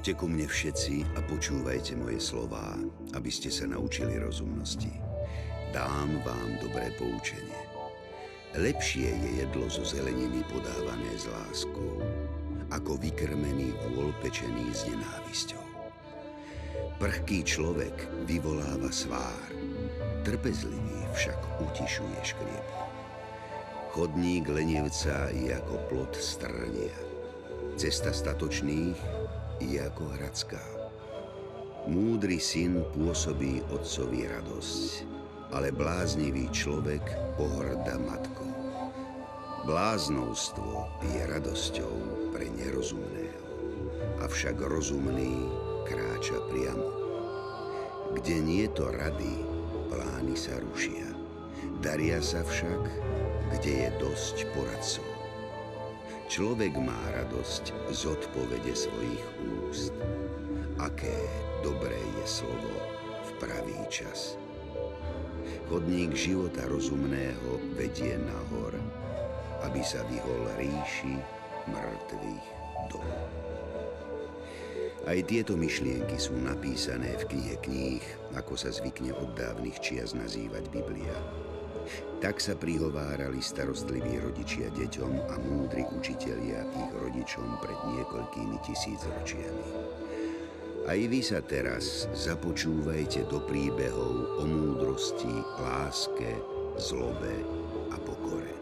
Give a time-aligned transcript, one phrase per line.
[0.00, 2.72] Poďte ku mne všetci a počúvajte moje slová,
[3.12, 4.88] aby ste sa naučili rozumnosti.
[5.76, 7.60] Dám vám dobré poučenie.
[8.56, 12.00] Lepšie je jedlo zo zeleniny podávané s láskou,
[12.72, 15.60] ako vykrmený vôľ pečený s nenávisťou.
[16.96, 19.52] Prchký človek vyvoláva svár,
[20.24, 22.76] trpezlivý však utišuje škriepu.
[23.92, 26.96] Chodník lenivca je ako plot strnia.
[27.76, 29.28] Cesta statočných
[29.60, 30.64] je ako hradská.
[31.88, 35.04] Múdry syn pôsobí otcovi radosť,
[35.52, 37.04] ale bláznivý človek
[37.36, 38.48] pohrda matkou.
[39.68, 41.94] Bláznovstvo je radosťou
[42.32, 43.44] pre nerozumného,
[44.24, 45.36] avšak rozumný
[45.84, 46.88] kráča priamo.
[48.16, 49.44] Kde nie to rady,
[49.92, 51.06] plány sa rušia.
[51.84, 52.82] Daria sa však,
[53.56, 55.09] kde je dosť poradcov.
[56.30, 59.26] Človek má radosť z odpovede svojich
[59.66, 59.90] úst.
[60.78, 61.10] Aké
[61.66, 62.70] dobré je slovo
[63.26, 64.38] v pravý čas.
[65.66, 68.78] Chodník života rozumného vedie nahor,
[69.66, 71.18] aby sa vyhol ríši
[71.66, 72.46] mŕtvych
[72.94, 73.10] dom.
[75.10, 78.04] Aj tieto myšlienky sú napísané v knihe kníh,
[78.38, 81.49] ako sa zvykne od dávnych čias nazývať Biblia.
[82.20, 89.68] Tak sa prihovárali starostliví rodičia deťom a múdri učitelia ich rodičom pred niekoľkými tisícročiami.
[90.84, 96.36] Aj vy sa teraz započúvajte do príbehov o múdrosti, láske,
[96.76, 97.36] zlobe
[97.92, 98.52] a pokore.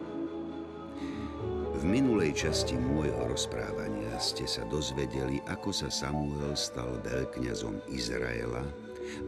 [1.78, 8.66] V minulej časti môjho rozprávania ste sa dozvedeli, ako sa Samuel stal veľkňazom Izraela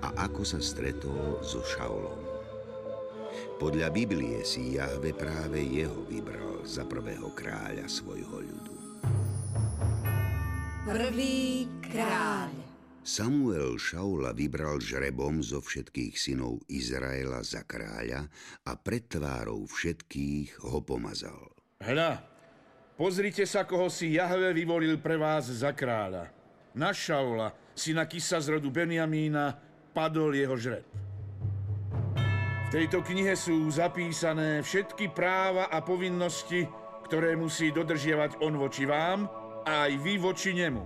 [0.03, 2.30] a ako sa stretol so Šaulom.
[3.61, 8.75] Podľa Biblie si Jahve práve jeho vybral za prvého kráľa svojho ľudu.
[10.89, 12.49] Prvý kráľ.
[13.05, 18.33] Samuel Šaula vybral žrebom zo všetkých synov Izraela za kráľa
[18.65, 21.53] a pred tvárou všetkých ho pomazal.
[21.85, 22.17] Hľa,
[22.97, 26.33] pozrite sa, koho si Jahve vyvolil pre vás za kráľa.
[26.73, 29.53] Na Šaula, syna Kisa z rodu Benjamína,
[29.93, 31.10] padol jeho žreb.
[32.71, 36.71] V tejto knihe sú zapísané všetky práva a povinnosti,
[37.03, 39.27] ktoré musí dodržiavať on voči vám
[39.67, 40.79] a aj vy voči nemu.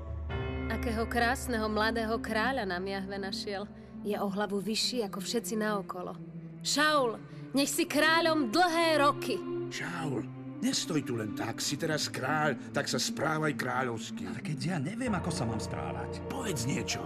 [0.72, 3.69] Akého krásneho mladého kráľa nám Jahve našiel.
[4.00, 6.17] Je o hlavu vyšší ako všetci naokolo.
[6.65, 7.21] Šaul,
[7.53, 9.37] nech si kráľom dlhé roky.
[9.69, 10.25] Šaul,
[10.65, 14.25] nestoj tu len tak, si teraz kráľ, tak sa správaj kráľovsky.
[14.25, 16.25] Ale keď ja neviem, ako sa mám správať.
[16.33, 17.05] Povedz niečo.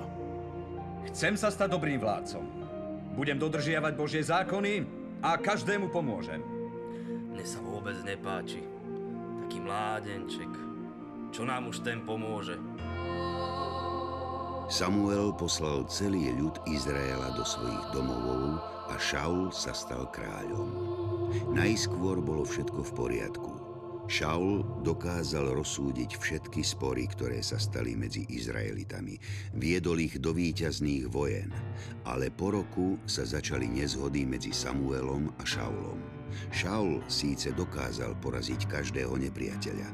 [1.10, 2.67] Chcem sa stať dobrým vládcom.
[3.18, 4.86] Budem dodržiavať Božie zákony
[5.26, 6.38] a každému pomôžem.
[7.34, 8.62] Mne sa vôbec nepáči.
[9.42, 10.46] Taký mládenček.
[11.34, 12.54] Čo nám už ten pomôže?
[14.70, 20.70] Samuel poslal celý ľud Izraela do svojich domovov a Šaul sa stal kráľom.
[21.50, 23.67] Najskôr bolo všetko v poriadku.
[24.08, 29.20] Šaul dokázal rozsúdiť všetky spory, ktoré sa stali medzi Izraelitami.
[29.52, 31.52] Viedol ich do víťazných vojen,
[32.08, 36.00] ale po roku sa začali nezhody medzi Samuelom a Šaulom.
[36.48, 39.92] Šaul síce dokázal poraziť každého nepriateľa,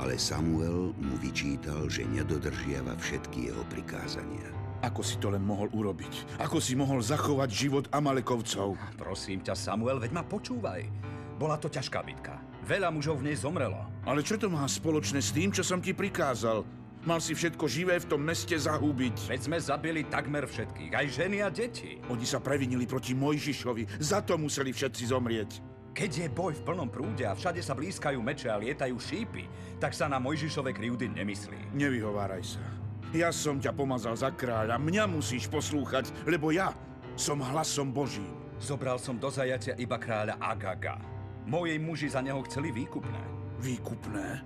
[0.00, 4.48] ale Samuel mu vyčítal, že nedodržiava všetky jeho prikázania.
[4.80, 6.40] Ako si to len mohol urobiť?
[6.40, 8.80] Ako si mohol zachovať život Amalekovcov?
[8.96, 10.88] Prosím ťa, Samuel, veď ma počúvaj.
[11.36, 12.49] Bola to ťažká bitka.
[12.70, 13.82] Veľa mužov v nej zomrelo.
[14.06, 16.62] Ale čo to má spoločné s tým, čo som ti prikázal?
[17.02, 19.26] Mal si všetko živé v tom meste zahubiť.
[19.26, 21.98] Veď sme zabili takmer všetkých, aj ženy a deti.
[22.06, 25.50] Oni sa previnili proti Mojžišovi, za to museli všetci zomrieť.
[25.90, 29.50] Keď je boj v plnom prúde a všade sa blízkajú meče a lietajú šípy,
[29.82, 31.74] tak sa na Mojžišove krivdy nemyslí.
[31.74, 32.62] Nevyhováraj sa.
[33.10, 36.70] Ja som ťa pomazal za kráľa, mňa musíš poslúchať, lebo ja
[37.18, 38.30] som hlasom Božím.
[38.62, 41.19] Zobral som do zajatia iba kráľa Agaga.
[41.50, 43.18] Mojej muži za neho chceli výkupné.
[43.58, 44.38] Výkupné?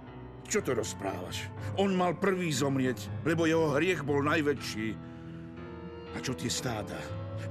[0.48, 1.52] Čo to rozprávaš?
[1.76, 4.96] On mal prvý zomrieť, lebo jeho hriech bol najväčší.
[6.16, 6.96] A čo tie stáda?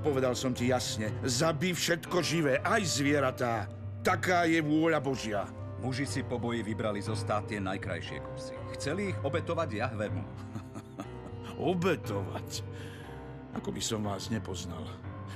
[0.02, 3.70] Povedal som ti jasne, zabí všetko živé, aj zvieratá.
[4.02, 5.46] Taká je vôľa Božia.
[5.86, 8.58] Muži si po boji vybrali zo stát tie najkrajšie kusy.
[8.74, 10.24] Chceli ich obetovať Jahvemu.
[11.72, 12.66] Obetovať?
[13.54, 14.82] Ako by som vás nepoznal.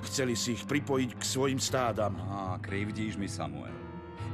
[0.10, 2.18] Chceli si ich pripojiť k svojim stádam.
[2.18, 3.87] Á, krivdíš mi, Samuel.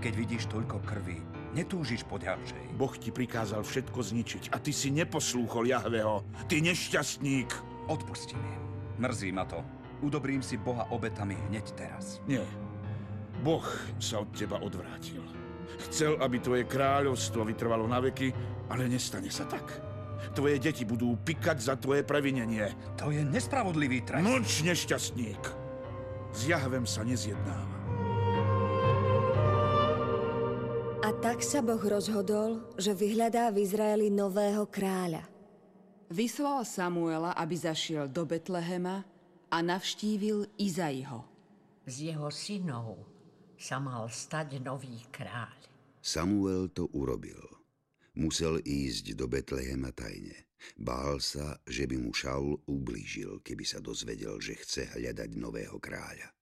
[0.04, 1.24] Keď vidíš toľko krvi,
[1.56, 2.76] netúžiš po ďalšej.
[2.76, 6.28] Boh ti prikázal všetko zničiť a ty si neposlúchol Jahveho.
[6.52, 7.48] Ty nešťastník.
[7.88, 8.52] Odpusti mi.
[9.00, 9.64] Mrzí ma to.
[10.04, 12.20] Udobrím si Boha obetami hneď teraz.
[12.28, 12.44] Nie.
[13.48, 13.64] Boh
[13.96, 15.24] sa od teba odvrátil.
[15.88, 18.36] Chcel, aby tvoje kráľovstvo vytrvalo na veky,
[18.68, 19.72] ale nestane sa tak.
[20.36, 22.76] Tvoje deti budú pikať za tvoje previnenie.
[23.00, 24.28] To je nespravodlivý trest.
[24.28, 25.44] Mlč, nešťastník.
[26.36, 27.73] S Jahvem sa nezjednáva.
[31.24, 35.24] Tak sa Boh rozhodol, že vyhľadá v Izraeli nového kráľa.
[36.12, 39.08] Vyslal Samuela, aby zašiel do Betlehema
[39.48, 41.24] a navštívil Izaiho.
[41.88, 43.08] Z jeho synov
[43.56, 45.56] sa mal stať nový kráľ.
[46.04, 47.40] Samuel to urobil.
[48.20, 50.52] Musel ísť do Betlehema tajne.
[50.76, 56.36] Bál sa, že by mu Šaul ublížil, keby sa dozvedel, že chce hľadať nového kráľa.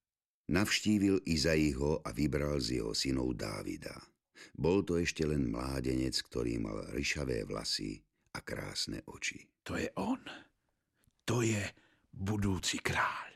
[0.49, 3.93] Navštívil Izaiho a vybral z jeho synov Dávida.
[4.55, 8.01] Bol to ešte len mládenec, ktorý mal ryšavé vlasy
[8.35, 9.47] a krásne oči.
[9.67, 10.21] To je on.
[11.27, 11.61] To je
[12.11, 13.29] budúci kráľ.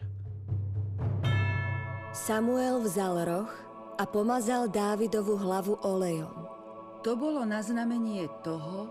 [2.16, 3.52] Samuel vzal roh
[4.00, 6.48] a pomazal Dávidovu hlavu olejom.
[7.04, 8.90] To bolo na znamenie toho,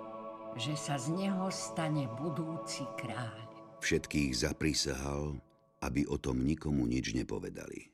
[0.54, 3.34] že sa z neho stane budúci kráľ.
[3.82, 5.40] Všetkých zaprisahal,
[5.82, 7.93] aby o tom nikomu nič nepovedali.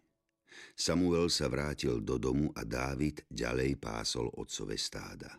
[0.74, 5.30] Samuel sa vrátil do domu a Dávid ďalej pásol otcove stáda.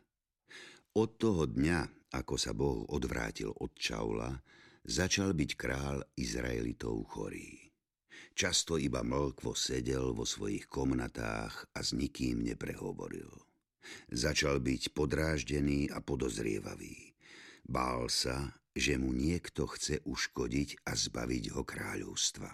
[0.92, 4.36] Od toho dňa, ako sa Boh odvrátil od Čaula,
[4.84, 7.72] začal byť král Izraelitov chorý.
[8.31, 13.31] Často iba mlkvo sedel vo svojich komnatách a s nikým neprehovoril.
[14.12, 17.16] Začal byť podráždený a podozrievavý.
[17.68, 22.50] Bál sa, že mu niekto chce uškodiť a zbaviť ho kráľovstva.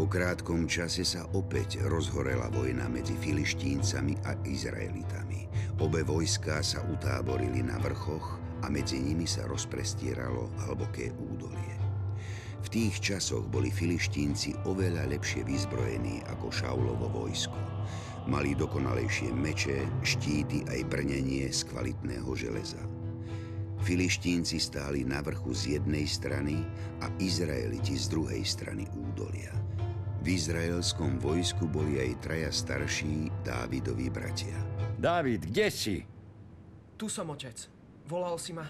[0.00, 5.44] Po krátkom čase sa opäť rozhorela vojna medzi Filištíncami a Izraelitami.
[5.76, 11.76] Obe vojská sa utáborili na vrchoch a medzi nimi sa rozprestieralo hlboké údolie.
[12.64, 17.60] V tých časoch boli Filištínci oveľa lepšie vyzbrojení ako Šaulovo vojsko.
[18.24, 22.80] Mali dokonalejšie meče, štíty aj brnenie z kvalitného železa.
[23.84, 26.56] Filištínci stáli na vrchu z jednej strany
[27.04, 29.59] a Izraeliti z druhej strany údolia.
[30.20, 34.52] V izraelskom vojsku boli aj traja starší Dávidovi bratia.
[35.00, 36.04] Dávid, kde si?
[37.00, 37.56] Tu som, otec.
[38.04, 38.68] Volal si ma?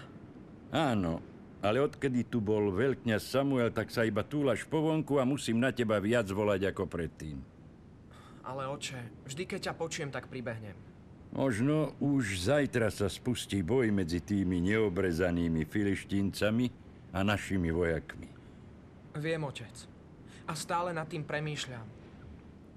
[0.71, 1.19] Áno,
[1.59, 5.75] ale odkedy tu bol veľkňaz Samuel, tak sa iba túlaš po vonku a musím na
[5.75, 7.43] teba viac volať ako predtým.
[8.47, 10.79] Ale oče, vždy keď ťa počujem, tak pribehnem.
[11.35, 16.65] Možno už zajtra sa spustí boj medzi tými neobrezanými filištíncami
[17.11, 18.31] a našimi vojakmi.
[19.19, 19.90] Viem, otec.
[20.51, 21.87] A stále nad tým premýšľam.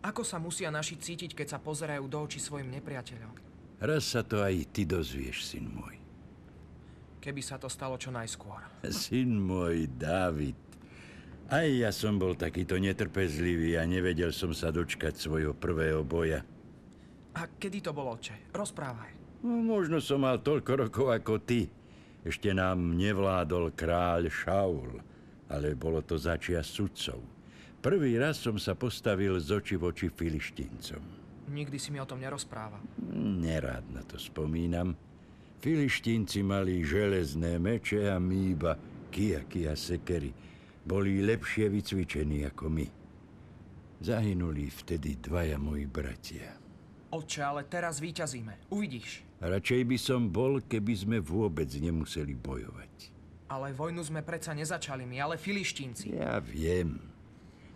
[0.07, 3.35] Ako sa musia naši cítiť, keď sa pozerajú do očí svojim nepriateľom?
[3.83, 5.99] Raz sa to aj ty dozvieš, syn môj.
[7.19, 8.63] Keby sa to stalo čo najskôr.
[8.87, 10.55] Syn môj, Dávid.
[11.51, 16.47] Aj ja som bol takýto netrpezlivý a nevedel som sa dočkať svojho prvého boja.
[17.35, 18.55] A kedy to bolo, oče?
[18.55, 19.43] Rozprávaj.
[19.43, 21.67] No, možno som mal toľko rokov ako ty.
[22.23, 25.03] Ešte nám nevládol kráľ Šaul,
[25.51, 27.34] ale bolo to začia sudcov.
[27.85, 31.05] Prvý raz som sa postavil z oči voči filištíncom.
[31.53, 32.81] Nikdy si mi o tom nerozpráva.
[33.13, 34.97] Nerád na to spomínam.
[35.61, 38.81] Filištínci mali železné meče a my iba
[39.13, 40.33] kiaky a sekery.
[40.81, 42.89] Boli lepšie vycvičení ako my.
[44.01, 46.57] Zahynuli vtedy dvaja moji bratia.
[47.13, 48.73] Oče, ale teraz víťazíme.
[48.73, 49.29] Uvidíš.
[49.45, 53.13] Radšej by som bol, keby sme vôbec nemuseli bojovať.
[53.53, 56.17] Ale vojnu sme predsa nezačali my, ale filištínci.
[56.17, 57.14] Ja viem.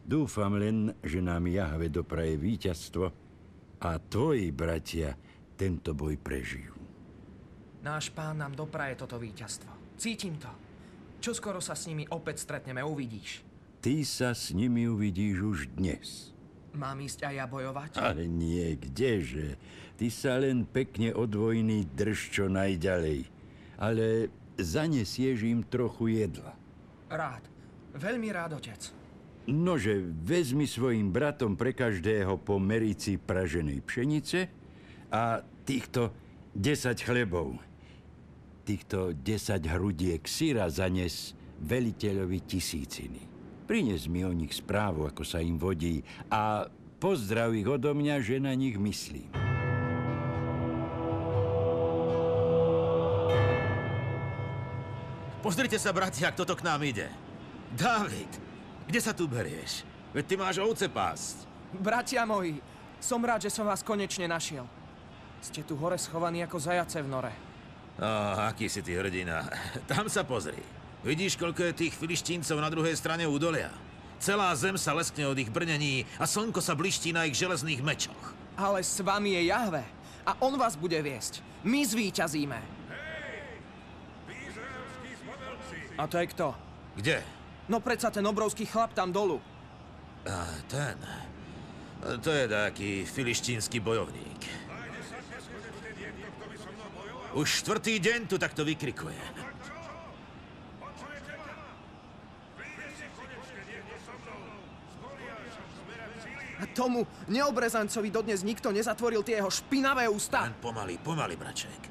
[0.08, 3.12] Dúfam len, že nám Jahve dopraje víťazstvo
[3.84, 5.12] a tvoji bratia
[5.52, 6.72] tento boj prežijú.
[7.84, 9.68] Náš pán nám dopraje toto víťazstvo.
[10.00, 10.48] Cítim to.
[11.20, 13.44] Čo skoro sa s nimi opäť stretneme, uvidíš.
[13.84, 16.32] Ty sa s nimi uvidíš už dnes.
[16.72, 17.90] Mám ísť aj ja bojovať?
[18.00, 19.60] Ale nie, kdeže.
[20.00, 23.28] Ty sa len pekne od vojny drž čo najďalej.
[23.76, 26.56] Ale zanesieš im trochu jedla.
[27.12, 27.44] Rád.
[27.92, 28.97] Veľmi rád, otec.
[29.48, 34.44] Nože, vezmi svojim bratom pre každého po merici praženej pšenice
[35.08, 36.12] a týchto
[36.52, 37.56] 10 chlebov.
[38.68, 41.32] Týchto 10 hrudiek syra zanes
[41.64, 43.24] veliteľovi tisíciny.
[43.64, 46.68] Prines mi o nich správu, ako sa im vodí a
[47.00, 49.32] pozdrav ich odo mňa, že na nich myslím.
[55.40, 57.08] Pozrite sa, bratia, ak toto k nám ide.
[57.72, 58.47] David,
[58.88, 59.84] kde sa tu berieš?
[60.16, 61.44] Veď ty máš ovce pásť.
[61.76, 62.56] Bratia moji,
[62.96, 64.64] som rád, že som vás konečne našiel.
[65.44, 67.32] Ste tu hore schovaní ako zajace v nore.
[68.00, 68.08] No,
[68.48, 69.44] aký si ty hrdina.
[69.90, 70.58] Tam sa pozri.
[71.04, 73.70] Vidíš, koľko je tých filištíncov na druhej strane údolia?
[74.18, 78.34] Celá zem sa leskne od ich brnení a slnko sa bliští na ich železných mečoch.
[78.58, 79.86] Ale s vami je Jahve.
[80.26, 81.38] A on vás bude viesť.
[81.62, 82.58] My zvíťazíme.
[85.98, 86.54] A to je kto?
[86.98, 87.37] Kde?
[87.68, 89.40] No predsa ten obrovský chlap tam dolu.
[90.24, 90.96] A ten...
[91.98, 94.46] To je taký filištínsky bojovník.
[97.34, 99.18] Už štvrtý deň tu takto vykrikuje.
[106.58, 110.42] A tomu neobrezancovi dodnes nikto nezatvoril tie jeho špinavé ústa.
[110.42, 111.90] Len pomaly, pomaly, braček.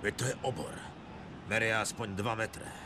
[0.00, 0.72] Veď to je obor.
[1.48, 2.85] Meria aspoň 2 metre.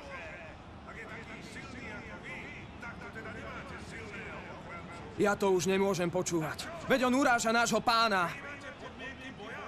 [5.37, 6.65] to už nemôžem počúvať.
[6.89, 8.33] Veď on uráža nášho pána.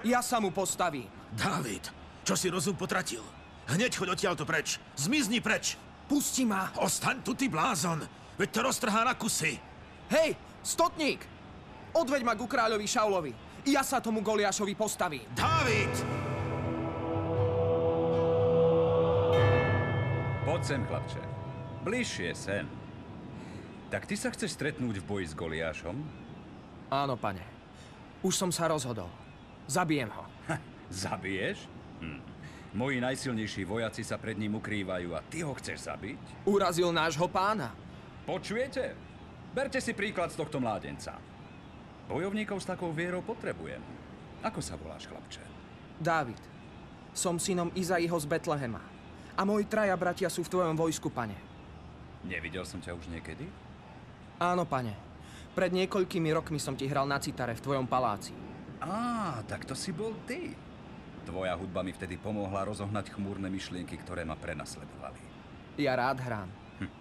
[0.01, 1.05] Ja sa mu postavím.
[1.33, 1.93] David,
[2.25, 3.21] čo si rozum potratil?
[3.69, 4.81] Hneď choď odtiaľto preč.
[4.97, 5.79] Zmizni preč.
[6.09, 6.73] Pusti ma.
[6.81, 8.03] Ostaň tu, ty blázon.
[8.35, 9.55] Veď to roztrhá na kusy.
[10.11, 11.23] Hej, stotník!
[11.93, 13.31] Odveď ma ku kráľovi Šaulovi.
[13.69, 15.23] Ja sa tomu Goliášovi postavím.
[15.31, 15.93] David!
[20.43, 21.23] Poď sem, chlapče.
[21.87, 22.82] Bližšie sem.
[23.93, 25.93] Tak ty sa chceš stretnúť v boji s Goliášom?
[26.89, 27.45] Áno, pane.
[28.25, 29.05] Už som sa rozhodol.
[29.69, 30.25] Zabijem ho.
[30.49, 30.57] Ha,
[30.89, 31.69] zabiješ?
[32.01, 32.17] Hm.
[32.73, 36.49] Moji najsilnejší vojaci sa pred ním ukrývajú a ty ho chceš zabiť?
[36.49, 37.69] Urazil nášho pána.
[38.25, 38.97] Počujete?
[39.53, 41.13] Berte si príklad z tohto mládenca.
[42.09, 43.85] Bojovníkov s takou vierou potrebujem.
[44.41, 45.45] Ako sa voláš, chlapče?
[46.01, 46.41] Dávid.
[47.13, 48.81] Som synom Izaiho z Betlehema.
[49.37, 51.37] A moji traja bratia sú v tvojom vojsku, pane.
[52.25, 53.45] Nevidel som ťa už niekedy?
[54.41, 54.93] Áno, pane.
[55.53, 58.33] Pred niekoľkými rokmi som ti hral na citare v tvojom paláci.
[58.81, 60.57] Á, tak to si bol ty.
[61.23, 65.21] Tvoja hudba mi vtedy pomohla rozohnať chmúrne myšlienky, ktoré ma prenasledovali.
[65.77, 66.49] Ja rád hrám.
[66.81, 66.91] Hm.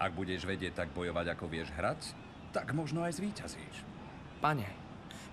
[0.00, 2.16] Ak budeš vedieť tak bojovať, ako vieš hrať,
[2.50, 3.76] tak možno aj zvíťazíš.
[4.40, 4.66] Pane,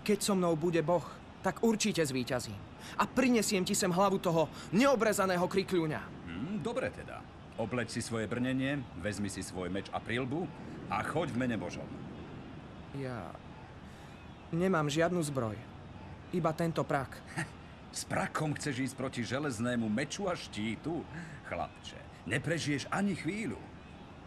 [0.03, 1.03] keď so mnou bude Boh,
[1.41, 2.59] tak určite zvíťazím.
[2.99, 6.01] A prinesiem ti sem hlavu toho neobrezaného krikľúňa.
[6.27, 7.23] Hm, dobre teda.
[7.55, 10.43] Obleď si svoje brnenie, vezmi si svoj meč a prilbu
[10.89, 11.87] a choď v mene Božom.
[12.99, 13.33] Ja...
[14.53, 15.57] Nemám žiadnu zbroj.
[16.31, 17.17] Iba tento prak.
[17.95, 20.99] S prakom chceš ísť proti železnému meču a štítu?
[21.47, 23.55] Chlapče, neprežiješ ani chvíľu.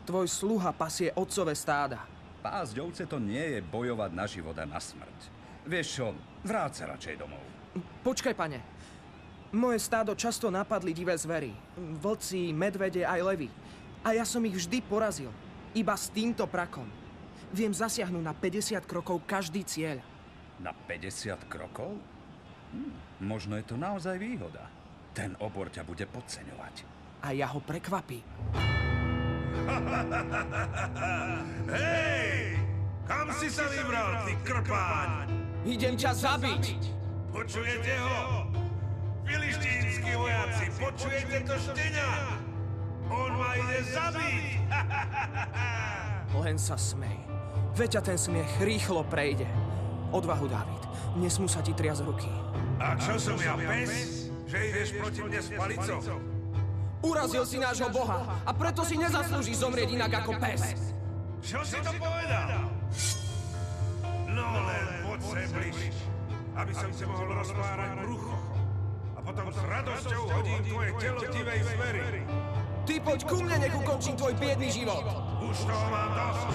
[0.09, 2.01] Tvoj sluha pasie otcové stáda.
[2.41, 5.19] Pásť ovce to nie je bojovať na život a na smrť.
[5.69, 6.17] Vieš čo,
[6.49, 7.45] vráť sa radšej domov.
[8.01, 8.65] Počkaj, pane.
[9.53, 11.53] Moje stádo často napadli divé zvery.
[11.77, 13.49] Vlci, medvede aj levy.
[14.01, 15.29] A ja som ich vždy porazil.
[15.77, 16.89] Iba s týmto prakom.
[17.53, 20.01] Viem zasiahnuť na 50 krokov každý cieľ.
[20.61, 21.97] Na 50 krokov?
[22.73, 22.93] Hm,
[23.25, 24.69] možno je to naozaj výhoda.
[25.13, 26.85] Ten obor ťa bude podceňovať.
[27.25, 28.23] A ja ho prekvapím.
[31.75, 32.59] Hej!
[33.09, 35.33] Kam si sa vybral, ty krpáň?
[35.65, 36.65] Idem ťa zabiť!
[37.33, 38.45] Počujete ho?
[39.25, 42.38] Filištínsky vojaci, počujete to štenia?
[43.09, 44.45] On ma ide zabiť!
[46.45, 47.19] Len sa smej.
[47.79, 49.47] Veď a ten smiech rýchlo prejde.
[50.11, 50.83] Odvahu, Dávid.
[51.21, 52.31] Nesmú sa ti triasť ruky.
[52.79, 54.29] A čo som ja, pes?
[54.49, 55.99] Že ideš proti mne s palicou?
[56.99, 60.91] Urazil si nášho boha a preto si nezaslúži zomrieť inak ako pes.
[61.39, 62.67] Čo si to povedal?
[64.27, 65.95] No len poď sem bliž,
[66.59, 68.35] aby som si mohol rozpárať brucho.
[69.15, 72.01] A potom s radosťou hodím tvoje telo divej zvery.
[72.89, 75.05] Ty poď ku mne, nech ukončím tvoj biedný život.
[75.45, 76.49] Už toho mám dosť.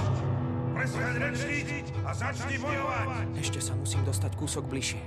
[0.74, 3.06] Prestaň rečniť a začni bojovať.
[3.38, 4.98] Ešte sa musím dostať kúsok bližšie.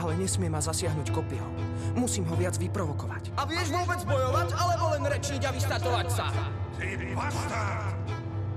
[0.00, 1.44] Ale nesmie ma zasiahnuť kopio.
[1.92, 3.36] Musím ho viac vyprovokovať.
[3.36, 6.32] A vieš vôbec bojovať, alebo len rečniť a vystatovať sa?
[6.80, 6.88] Ty
[7.20, 8.08] bastard!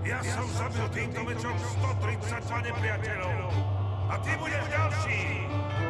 [0.08, 1.56] Ja som zabil týmto mečom
[2.00, 3.52] 132 nepriateľov.
[4.08, 5.20] A ty budeš ďalší.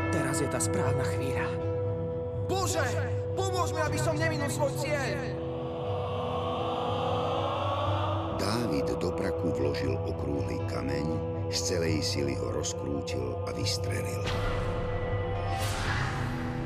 [0.09, 1.45] Teraz je tá správna chvíľa.
[2.49, 2.81] Bože,
[3.37, 5.44] pomôž mi, aby som neminul svoj cieľ.
[8.35, 11.07] Dávid do praku vložil okrúhly kameň,
[11.51, 14.23] z celej sily ho rozkrútil a vystrelil.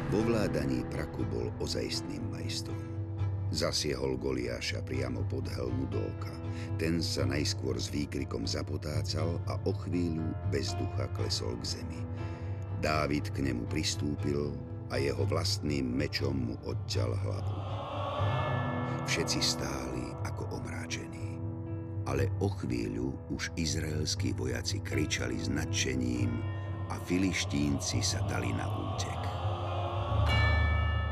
[0.09, 2.81] Vo vládaní praku bol ozajstným majstrom.
[3.49, 6.33] Zasiehol Goliáša priamo pod helmu do oka.
[6.77, 12.01] Ten sa najskôr s výkrikom zapotácal a o chvíľu bez ducha klesol k zemi.
[12.81, 14.53] Dávid k nemu pristúpil,
[14.89, 17.55] a jeho vlastným mečom mu odťal hlavu.
[19.05, 20.78] Všetci stáli ako omráčení,
[22.09, 26.33] ale o chvíľu už izraelskí vojaci kričali s nadšením
[26.89, 29.21] a filištínci sa dali na útek.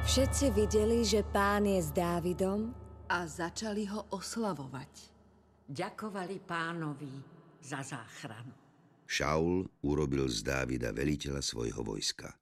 [0.10, 2.74] Všetci videli, že pán je s Dávidom
[3.06, 5.14] a začali ho oslavovať.
[5.70, 7.14] Ďakovali pánovi
[7.62, 8.56] za záchranu.
[9.06, 12.34] Šaul urobil z Dávida veliteľa svojho vojska.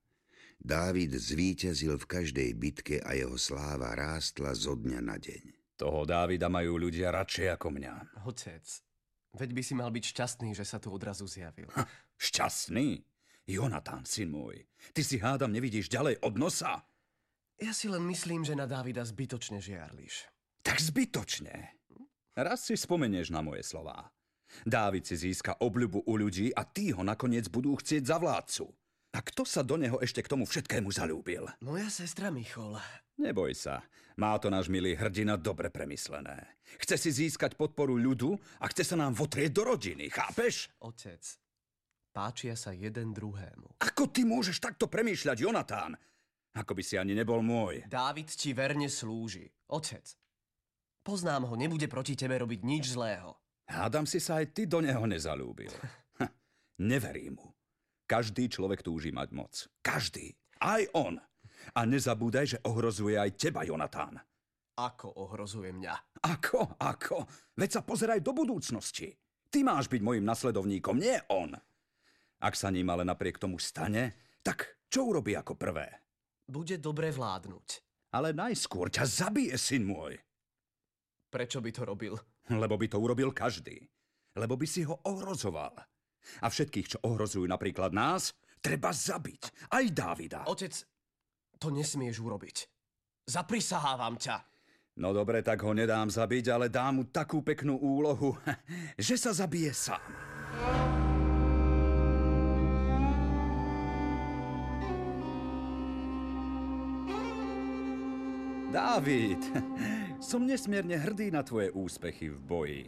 [0.61, 5.54] Dávid zvíťazil v každej bitke a jeho sláva rástla zo dňa na deň.
[5.75, 7.93] Toho Dávida majú ľudia radšej ako mňa.
[8.23, 8.63] Otec,
[9.35, 11.67] veď by si mal byť šťastný, že sa tu odrazu zjavil.
[11.75, 11.83] Ha,
[12.15, 13.03] šťastný?
[13.45, 14.65] Jonatán, syn môj,
[14.95, 16.81] ty si hádam nevidíš ďalej od nosa?
[17.61, 20.25] Ja si len myslím, že na Dávida zbytočne žiarliš.
[20.65, 21.77] Tak zbytočne.
[22.35, 24.11] Raz si spomenieš na moje slová.
[24.65, 28.65] Dávid si získa obľubu u ľudí a tí ho nakoniec budú chcieť za vládcu.
[29.15, 31.47] A kto sa do neho ešte k tomu všetkému zalúbil?
[31.63, 32.75] Moja sestra Michol.
[33.15, 33.79] Neboj sa,
[34.19, 36.59] má to náš milý hrdina dobre premyslené.
[36.83, 40.67] Chce si získať podporu ľudu a chce sa nám votrieť do rodiny, chápeš?
[40.83, 41.23] Otec,
[42.11, 43.79] páčia sa jeden druhému.
[43.79, 45.95] Ako ty môžeš takto premýšľať, Jonatán?
[46.55, 47.87] Ako by si ani nebol môj.
[47.87, 49.47] Dávid ti verne slúži.
[49.71, 50.03] Otec,
[51.03, 53.35] poznám ho, nebude proti tebe robiť nič zlého.
[53.67, 55.71] Hádam si sa aj ty do neho nezalúbil.
[56.91, 57.47] Neverím mu.
[58.05, 59.53] Každý človek túži mať moc.
[59.81, 60.35] Každý.
[60.61, 61.17] Aj on.
[61.73, 64.21] A nezabúdaj, že ohrozuje aj teba, Jonatán.
[64.75, 66.21] Ako ohrozuje mňa?
[66.21, 66.77] Ako?
[66.77, 67.23] Ako?
[67.55, 69.15] Veď sa pozeraj do budúcnosti.
[69.47, 71.55] Ty máš byť mojim nasledovníkom, nie on.
[72.43, 75.87] Ak sa ním ale napriek tomu stane, tak čo urobí ako prvé?
[76.45, 77.67] Bude dobre vládnuť.
[78.13, 80.19] Ale najskôr ťa zabije, syn môj.
[81.31, 82.13] Prečo by to robil?
[82.51, 83.79] Lebo by to urobil každý.
[84.35, 85.75] Lebo by si ho ohrozoval.
[86.43, 89.71] A všetkých, čo ohrozujú napríklad nás, treba zabiť.
[89.71, 90.43] Aj Dávida.
[90.47, 90.73] Otec,
[91.65, 92.69] to nesmieš urobiť.
[93.25, 94.37] Zaprisahávam ťa.
[95.01, 98.37] No dobre, tak ho nedám zabiť, ale dám mu takú peknú úlohu,
[99.01, 100.05] že sa zabije sám.
[108.69, 109.41] Dávid,
[110.29, 112.83] som nesmierne hrdý na tvoje úspechy v boji.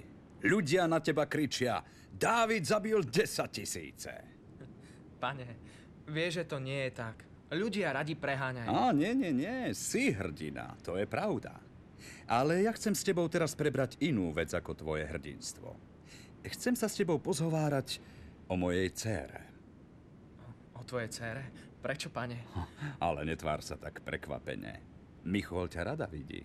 [0.46, 1.82] Ľudia na teba kričia,
[2.14, 4.14] Dávid zabil 10 tisíce.
[5.18, 5.48] Pane,
[6.06, 7.37] vieš, že to nie je tak.
[7.48, 8.68] Ľudia radi preháňajú.
[8.68, 11.56] Á, nie, nie, nie, si hrdina, to je pravda.
[12.28, 15.72] Ale ja chcem s tebou teraz prebrať inú vec ako tvoje hrdinstvo.
[16.44, 18.04] Chcem sa s tebou pozhovárať
[18.52, 19.48] o mojej cére.
[20.76, 21.44] O tvojej cére?
[21.80, 22.44] Prečo, pane?
[23.00, 24.84] Ale netvár sa tak prekvapene.
[25.24, 26.44] Michol ťa rada vidí.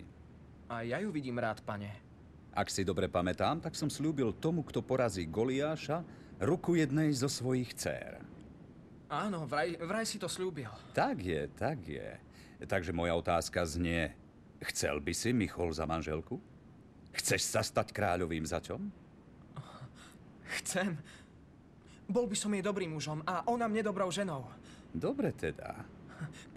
[0.71, 1.91] A ja ju vidím rád, pane.
[2.55, 6.05] Ak si dobre pamätám, tak som slúbil tomu, kto porazí Goliáša,
[6.39, 8.32] ruku jednej zo svojich dcér.
[9.13, 10.73] Áno, vraj, vraj si to slúbil.
[10.97, 12.17] Tak je, tak je.
[12.65, 14.09] Takže moja otázka znie,
[14.73, 16.41] chcel by si Michol za manželku?
[17.13, 18.81] Chceš sa stať kráľovým zaťom?
[20.61, 20.97] Chcem.
[22.09, 24.49] Bol by som jej dobrým mužom a ona mne dobrou ženou.
[24.89, 25.77] Dobre teda.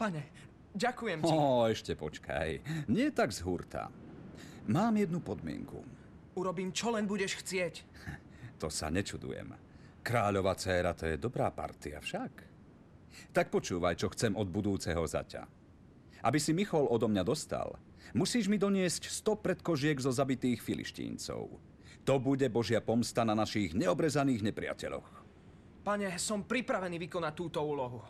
[0.01, 0.33] Pane,
[0.73, 1.33] ďakujem ti.
[1.33, 2.61] Ó, ešte počkaj.
[2.89, 3.93] Nie tak z hurta.
[4.65, 5.85] Mám jednu podmienku.
[6.37, 7.85] Urobím, čo len budeš chcieť.
[8.61, 9.66] To sa nečudujem.
[10.07, 12.33] Kráľova dcéra to je dobrá partia však.
[13.35, 15.43] Tak počúvaj, čo chcem od budúceho zaťa.
[16.23, 17.75] Aby si Michol odo mňa dostal,
[18.15, 21.59] musíš mi doniesť 100 predkožiek zo zabitých filištíncov.
[22.07, 25.11] To bude Božia pomsta na našich neobrezaných nepriateľoch.
[25.83, 28.07] Pane, som pripravený vykonať túto úlohu.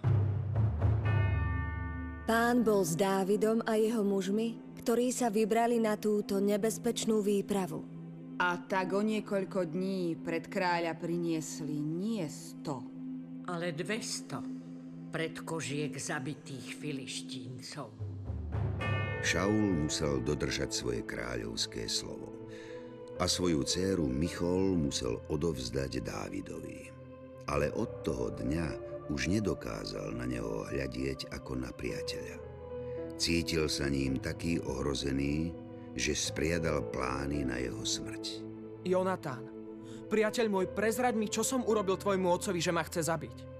[2.28, 7.95] Pán bol s Dávidom a jeho mužmi, ktorí sa vybrali na túto nebezpečnú výpravu.
[8.36, 12.84] A tak o niekoľko dní pred kráľa priniesli nie sto,
[13.48, 14.44] ale dvesto
[15.08, 17.88] predkožiek zabitých filištíncov.
[19.24, 22.36] Šaul musel dodržať svoje kráľovské slovo
[23.16, 26.92] a svoju dceru Michol musel odovzdať Dávidovi.
[27.48, 28.68] Ale od toho dňa
[29.08, 32.36] už nedokázal na neho hľadieť ako na priateľa.
[33.16, 35.56] Cítil sa ním taký ohrozený,
[35.96, 38.44] že spriadal plány na jeho smrť.
[38.84, 39.42] Jonatán,
[40.12, 43.56] priateľ môj, prezraď mi, čo som urobil tvojmu otcovi, že ma chce zabiť.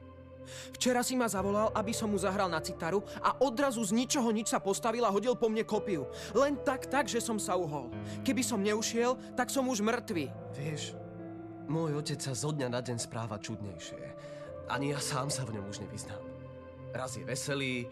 [0.46, 4.54] Včera si ma zavolal, aby som mu zahral na citaru a odrazu z ničoho nič
[4.54, 6.06] sa postavil a hodil po mne kopiu.
[6.36, 7.90] Len tak, tak, že som sa uhol.
[8.22, 10.30] Keby som neušiel, tak som už mŕtvy.
[10.54, 10.94] Vieš,
[11.66, 13.98] môj otec sa zo dňa na deň správa čudnejšie.
[14.70, 16.22] Ani ja sám sa v ňom už nevyznám.
[16.94, 17.90] Raz je veselý,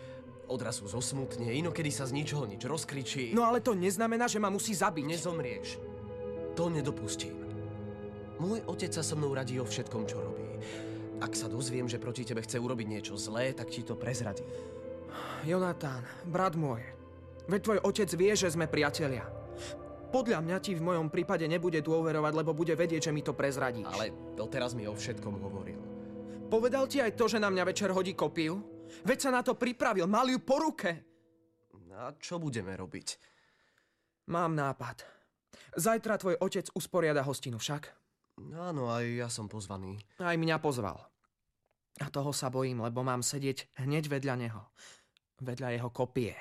[0.48, 3.32] odrazu zosmutne, inokedy sa z ničoho nič rozkričí.
[3.32, 5.04] No ale to neznamená, že ma musí zabiť.
[5.04, 5.68] Nezomrieš.
[6.54, 7.34] To nedopustím.
[8.38, 10.46] Môj otec sa so mnou radí o všetkom, čo robí.
[11.22, 14.42] Ak sa dozviem, že proti tebe chce urobiť niečo zlé, tak ti to prezradí.
[15.46, 16.82] Jonatán, brat môj,
[17.46, 19.22] veď tvoj otec vie, že sme priatelia.
[20.10, 23.86] Podľa mňa ti v mojom prípade nebude dôverovať, lebo bude vedieť, že mi to prezradíš.
[23.86, 25.78] Ale doteraz mi o všetkom hovoril.
[26.50, 28.73] Povedal ti aj to, že na mňa večer hodí kopiu?
[29.02, 30.90] Veď sa na to pripravil, mal ju po ruke.
[31.94, 33.08] A čo budeme robiť?
[34.30, 35.06] Mám nápad.
[35.78, 37.90] Zajtra tvoj otec usporiada hostinu však.
[38.42, 39.98] No áno, aj ja som pozvaný.
[40.18, 40.98] Aj mňa pozval.
[42.02, 44.62] A toho sa bojím, lebo mám sedieť hneď vedľa neho.
[45.38, 46.34] Vedľa jeho kopie.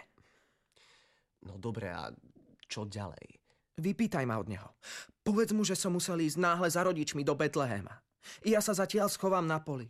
[1.45, 2.09] No dobre, a
[2.65, 3.37] čo ďalej?
[3.77, 4.69] Vypýtaj ma od neho.
[5.21, 7.93] Povedz mu, že som musel ísť náhle za rodičmi do Betlehema.
[8.41, 9.89] Ja sa zatiaľ schovám na poli.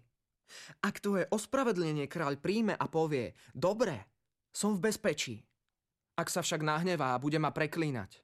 [0.84, 4.08] Ak tvoje ospravedlnenie kráľ príjme a povie, dobre,
[4.54, 5.42] som v bezpečí.
[6.14, 8.22] Ak sa však nahnevá a bude ma preklínať.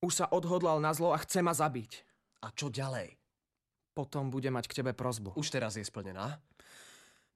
[0.00, 2.06] Už sa odhodlal na zlo a chce ma zabiť.
[2.46, 3.18] A čo ďalej?
[3.92, 5.34] Potom bude mať k tebe prozbu.
[5.34, 6.38] Už teraz je splnená?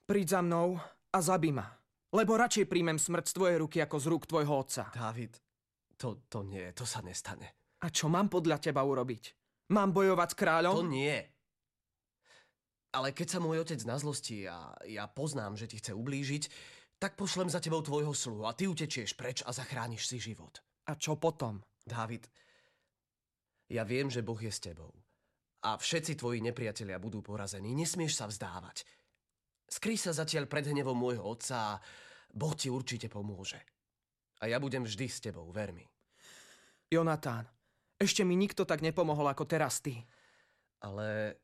[0.07, 0.78] Príď za mnou
[1.11, 1.66] a zabí ma.
[2.14, 4.92] Lebo radšej príjmem smrť z tvojej ruky ako z rúk tvojho otca.
[4.94, 5.33] Dávid,
[5.98, 7.76] to, to nie, to sa nestane.
[7.83, 9.35] A čo mám podľa teba urobiť?
[9.72, 10.74] Mám bojovať s kráľom?
[10.76, 11.18] To nie.
[12.92, 16.44] Ale keď sa môj otec na zlosti a ja poznám, že ti chce ublížiť,
[17.00, 20.61] tak pošlem za tebou tvojho sluhu a ty utečieš preč a zachrániš si život.
[20.87, 21.64] A čo potom?
[21.83, 22.28] Dávid,
[23.72, 24.92] ja viem, že Boh je s tebou.
[25.64, 27.72] A všetci tvoji nepriatelia budú porazení.
[27.72, 28.85] Nesmieš sa vzdávať.
[29.72, 31.81] Skry sa zatiaľ pred hnevom môjho otca a
[32.28, 33.59] Boh ti určite pomôže.
[34.44, 35.87] A ja budem vždy s tebou, ver mi.
[36.92, 37.48] Jonatán,
[37.96, 40.02] ešte mi nikto tak nepomohol ako teraz ty.
[40.83, 41.38] Ale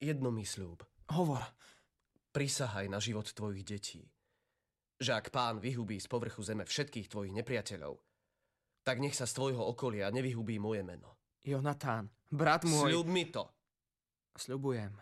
[0.00, 0.82] jedno mi sľúb.
[1.12, 1.44] Hovor.
[2.32, 4.02] Prisahaj na život tvojich detí.
[5.00, 8.00] Že ak pán vyhubí z povrchu zeme všetkých tvojich nepriateľov,
[8.80, 11.20] tak nech sa z tvojho okolia nevyhubí moje meno.
[11.44, 12.92] Jonatán, brat môj...
[12.92, 13.44] Sľub mi to.
[14.36, 14.92] Sľubujem.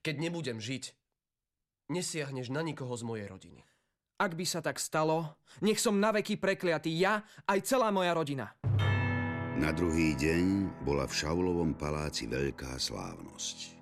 [0.00, 0.92] Keď nebudem žiť,
[1.92, 3.60] nesiahneš na nikoho z mojej rodiny.
[4.18, 8.50] Ak by sa tak stalo, nech som naveky prekliatý ja aj celá moja rodina.
[9.58, 13.77] Na druhý deň bola v Šaulovom paláci veľká slávnosť.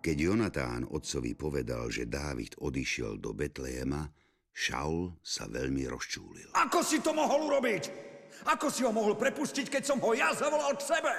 [0.00, 4.08] Keď Jonatán otcovi povedal, že Dávid odišiel do Betlehema,
[4.48, 6.56] Šaul sa veľmi rozčúlil.
[6.56, 8.08] Ako si to mohol urobiť?
[8.48, 11.16] Ako si ho mohol prepustiť, keď som ho ja zavolal k sebe?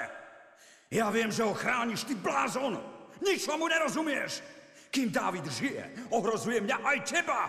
[0.90, 2.74] Ja viem, že ho chrániš, ty blázon!
[3.22, 4.42] Ničomu nerozumieš!
[4.90, 7.40] Kým Dávid žije, ohrozuje mňa aj teba!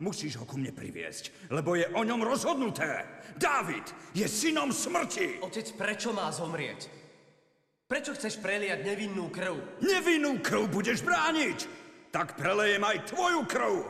[0.00, 3.04] Musíš ho ku mne priviesť, lebo je o ňom rozhodnuté.
[3.36, 3.84] Dávid
[4.16, 5.44] je synom smrti.
[5.44, 7.01] Otec, prečo má zomrieť?
[7.92, 9.84] Prečo chceš preliať nevinnú krv?
[9.84, 11.68] Nevinnú krv budeš brániť!
[12.08, 13.84] Tak prelejem aj tvoju krv!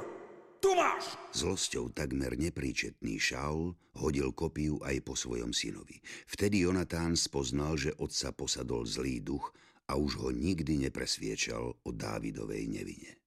[0.58, 1.14] Tu máš!
[1.30, 6.02] Zlosťou takmer nepríčetný Šaul hodil kopiu aj po svojom synovi.
[6.26, 9.54] Vtedy Jonatán spoznal, že otca posadol zlý duch
[9.86, 13.22] a už ho nikdy nepresviečal o Dávidovej nevine.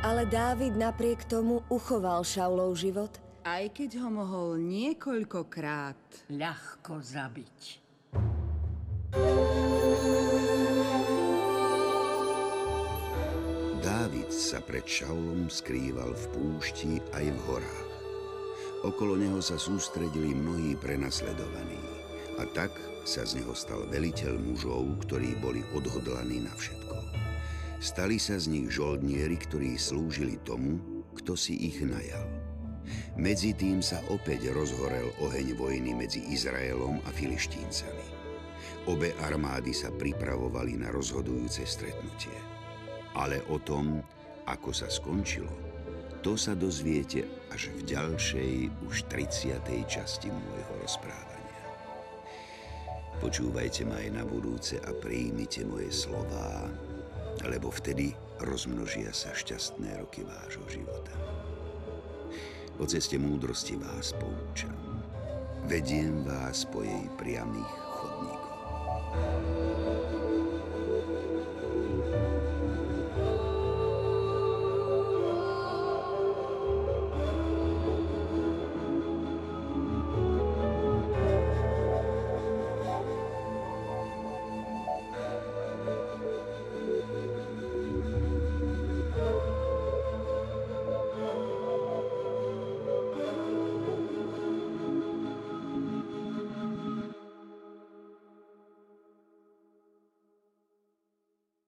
[0.00, 3.20] Ale Dávid napriek tomu uchoval Šaulov život.
[3.44, 7.81] Aj keď ho mohol niekoľkokrát ľahko zabiť.
[14.52, 17.88] Sa pred Šaulom skrýval v púšti aj v horách.
[18.84, 21.80] Okolo neho sa sústredili mnohí prenasledovaní
[22.36, 22.68] a tak
[23.08, 27.00] sa z neho stal veliteľ mužov, ktorí boli odhodlaní na všetko.
[27.80, 30.84] Stali sa z nich žoldnieri, ktorí slúžili tomu,
[31.16, 32.28] kto si ich najal.
[33.16, 38.04] Medzi tým sa opäť rozhorel oheň vojny medzi Izraelom a Filištíncami.
[38.84, 42.36] Obe armády sa pripravovali na rozhodujúce stretnutie.
[43.16, 44.04] Ale o tom,
[44.46, 45.50] ako sa skončilo,
[46.22, 48.52] to sa dozviete až v ďalšej,
[48.86, 49.58] už 30.
[49.90, 51.66] časti môjho rozprávania.
[53.18, 56.70] Počúvajte ma aj na budúce a príjmite moje slová,
[57.42, 61.14] lebo vtedy rozmnožia sa šťastné roky vášho života.
[62.78, 64.74] O ceste múdrosti vás poučam.
[65.70, 69.61] Vediem vás po jej priamých chodníkoch.